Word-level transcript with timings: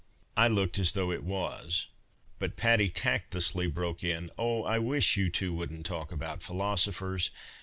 I 0.35 0.47
looked 0.47 0.79
as 0.79 0.93
though 0.93 1.11
it 1.11 1.23
was, 1.23 1.85
but 2.39 2.55
Patty 2.57 2.89
tactlessly 2.89 3.67
broke 3.67 4.03
in," 4.03 4.31
Oh, 4.35 4.63
I 4.63 4.79
wish 4.79 5.15
you 5.15 5.29
two 5.29 5.53
wouldn't 5.53 5.85
talk 5.85 6.11
about 6.11 6.41
philosophers. 6.41 7.29